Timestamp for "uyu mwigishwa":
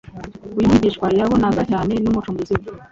0.57-1.05